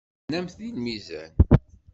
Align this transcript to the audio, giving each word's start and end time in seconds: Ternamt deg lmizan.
Ternamt 0.23 0.57
deg 0.59 0.73
lmizan. 0.77 1.33